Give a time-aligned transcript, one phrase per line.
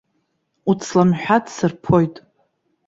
[0.69, 2.15] Уцламҳәа ҭсырԥоит!